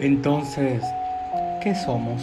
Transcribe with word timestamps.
Entonces, 0.00 0.82
¿qué 1.62 1.74
somos? 1.74 2.22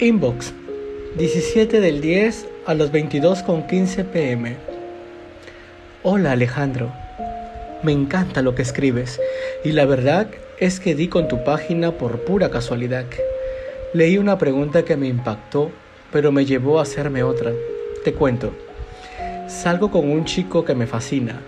Inbox, 0.00 0.52
17 1.16 1.80
del 1.80 2.00
10 2.00 2.48
a 2.66 2.74
los 2.74 2.90
22 2.90 3.44
con 3.44 3.68
15 3.68 4.02
pm. 4.02 4.56
Hola 6.02 6.32
Alejandro, 6.32 6.92
me 7.84 7.92
encanta 7.92 8.42
lo 8.42 8.56
que 8.56 8.62
escribes 8.62 9.20
y 9.64 9.70
la 9.70 9.84
verdad 9.84 10.26
es 10.58 10.80
que 10.80 10.96
di 10.96 11.06
con 11.06 11.28
tu 11.28 11.44
página 11.44 11.92
por 11.92 12.24
pura 12.24 12.50
casualidad. 12.50 13.06
Leí 13.94 14.18
una 14.18 14.36
pregunta 14.36 14.84
que 14.84 14.96
me 14.96 15.06
impactó, 15.06 15.70
pero 16.10 16.32
me 16.32 16.44
llevó 16.44 16.80
a 16.80 16.82
hacerme 16.82 17.22
otra. 17.22 17.52
Te 18.02 18.12
cuento. 18.14 18.52
Salgo 19.46 19.92
con 19.92 20.10
un 20.10 20.24
chico 20.24 20.64
que 20.64 20.74
me 20.74 20.88
fascina. 20.88 21.40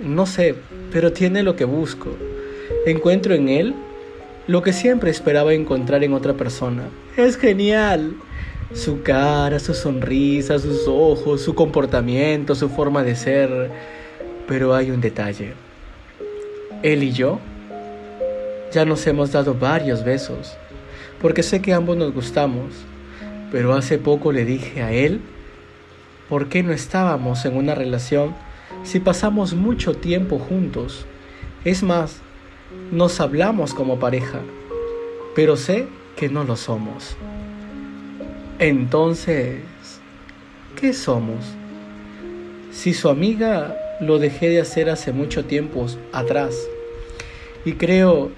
No 0.00 0.26
sé, 0.26 0.54
pero 0.92 1.12
tiene 1.12 1.42
lo 1.42 1.56
que 1.56 1.64
busco. 1.64 2.10
Encuentro 2.86 3.34
en 3.34 3.48
él 3.48 3.74
lo 4.46 4.62
que 4.62 4.72
siempre 4.72 5.10
esperaba 5.10 5.52
encontrar 5.52 6.04
en 6.04 6.12
otra 6.12 6.34
persona. 6.34 6.84
Es 7.16 7.36
genial. 7.36 8.14
Su 8.74 9.02
cara, 9.02 9.58
su 9.58 9.74
sonrisa, 9.74 10.58
sus 10.58 10.86
ojos, 10.86 11.40
su 11.40 11.54
comportamiento, 11.54 12.54
su 12.54 12.68
forma 12.68 13.02
de 13.02 13.16
ser. 13.16 13.70
Pero 14.46 14.74
hay 14.74 14.90
un 14.90 15.00
detalle. 15.00 15.54
Él 16.82 17.02
y 17.02 17.12
yo 17.12 17.40
ya 18.72 18.84
nos 18.84 19.06
hemos 19.06 19.32
dado 19.32 19.54
varios 19.54 20.04
besos, 20.04 20.56
porque 21.20 21.42
sé 21.42 21.62
que 21.62 21.72
ambos 21.72 21.96
nos 21.96 22.12
gustamos, 22.12 22.74
pero 23.50 23.74
hace 23.74 23.98
poco 23.98 24.30
le 24.30 24.44
dije 24.44 24.82
a 24.82 24.92
él 24.92 25.20
por 26.28 26.48
qué 26.48 26.62
no 26.62 26.72
estábamos 26.72 27.44
en 27.46 27.56
una 27.56 27.74
relación 27.74 28.34
si 28.82 29.00
pasamos 29.00 29.54
mucho 29.54 29.94
tiempo 29.94 30.38
juntos. 30.38 31.06
Es 31.64 31.82
más, 31.82 32.20
nos 32.90 33.20
hablamos 33.20 33.74
como 33.74 33.98
pareja, 33.98 34.40
pero 35.34 35.56
sé 35.56 35.86
que 36.16 36.28
no 36.28 36.44
lo 36.44 36.56
somos. 36.56 37.16
Entonces, 38.58 39.60
¿qué 40.80 40.92
somos? 40.92 41.44
Si 42.72 42.94
su 42.94 43.08
amiga 43.08 43.76
lo 44.00 44.18
dejé 44.18 44.48
de 44.48 44.60
hacer 44.60 44.90
hace 44.90 45.12
mucho 45.12 45.44
tiempo 45.44 45.86
atrás 46.12 46.68
y 47.64 47.72
creo 47.72 48.30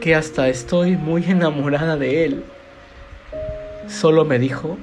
que 0.00 0.14
hasta 0.14 0.48
estoy 0.48 0.96
muy 0.96 1.24
enamorada 1.24 1.96
de 1.96 2.24
él. 2.24 2.44
Solo 3.88 4.24
me 4.24 4.38
dijo 4.38 4.76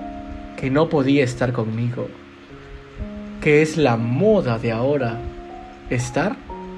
que 0.60 0.70
no 0.70 0.90
podía 0.90 1.24
estar 1.24 1.54
conmigo, 1.54 2.10
que 3.48 3.62
es 3.62 3.78
la 3.78 3.96
moda 3.96 4.60
de 4.60 4.74
ahora, 4.74 5.18
estar 5.90 6.36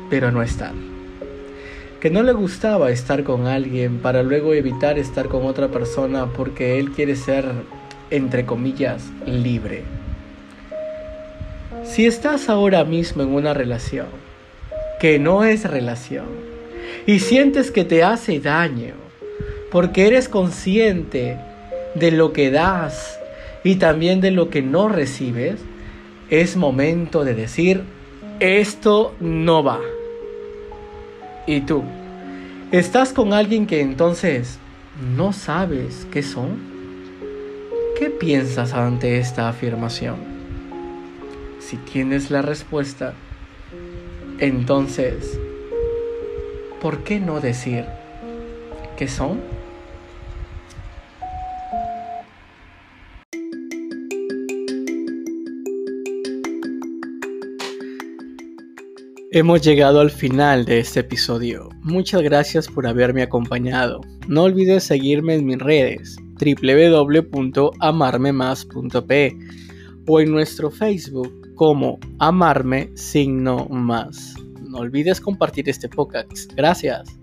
pero 0.07 0.31
no 0.31 0.43
estar. 0.43 0.73
Que 1.99 2.11
no 2.11 2.21
le 2.21 2.31
gustaba 2.31 2.91
estar 2.91 3.23
con 3.23 3.47
alguien 3.47 3.97
para 3.97 4.21
luego 4.21 4.53
evitar 4.53 4.99
estar 4.99 5.29
con 5.29 5.47
otra 5.47 5.69
persona 5.69 6.27
porque 6.27 6.77
él 6.77 6.91
quiere 6.91 7.15
ser, 7.15 7.43
entre 8.11 8.45
comillas, 8.45 9.03
libre. 9.25 9.81
Si 11.85 12.05
estás 12.05 12.49
ahora 12.49 12.83
mismo 12.83 13.23
en 13.23 13.29
una 13.29 13.55
relación 13.55 14.05
que 14.99 15.17
no 15.17 15.45
es 15.45 15.67
relación, 15.67 16.27
y 17.07 17.17
sientes 17.17 17.71
que 17.71 17.83
te 17.83 18.03
hace 18.03 18.39
daño, 18.39 18.93
porque 19.71 20.05
eres 20.05 20.29
consciente 20.29 21.35
de 21.95 22.11
lo 22.11 22.31
que 22.31 22.51
das 22.51 23.19
y 23.63 23.77
también 23.77 24.21
de 24.21 24.29
lo 24.29 24.51
que 24.51 24.61
no 24.61 24.87
recibes, 24.87 25.59
es 26.29 26.55
momento 26.55 27.23
de 27.23 27.33
decir, 27.33 27.83
esto 28.39 29.13
no 29.19 29.63
va. 29.63 29.79
¿Y 31.47 31.61
tú? 31.61 31.83
¿Estás 32.71 33.13
con 33.13 33.33
alguien 33.33 33.65
que 33.65 33.81
entonces 33.81 34.59
no 35.15 35.33
sabes 35.33 36.07
qué 36.11 36.21
son? 36.21 36.59
¿Qué 37.97 38.09
piensas 38.09 38.73
ante 38.73 39.17
esta 39.17 39.49
afirmación? 39.49 40.17
Si 41.59 41.77
tienes 41.77 42.31
la 42.31 42.41
respuesta, 42.41 43.13
entonces 44.39 45.39
¿por 46.81 46.99
qué 46.99 47.19
no 47.19 47.39
decir 47.41 47.85
qué 48.97 49.07
son? 49.07 49.41
Hemos 59.31 59.61
llegado 59.61 59.99
al 59.99 60.09
final 60.09 60.65
de 60.65 60.79
este 60.79 61.01
episodio. 61.01 61.69
Muchas 61.83 62.23
gracias 62.23 62.67
por 62.67 62.87
haberme 62.87 63.21
acompañado. 63.21 64.01
No 64.27 64.45
olvides 64.45 64.85
seguirme 64.85 65.35
en 65.35 65.45
mis 65.45 65.59
redes 65.59 66.15
www.amarmemas.p 66.39 69.37
o 70.07 70.19
en 70.19 70.31
nuestro 70.31 70.71
Facebook 70.71 71.53
como 71.53 71.99
amarme 72.17 72.89
signo 72.95 73.67
más. 73.69 74.33
No 74.67 74.79
olvides 74.79 75.21
compartir 75.21 75.69
este 75.69 75.87
podcast. 75.87 76.51
Gracias. 76.55 77.19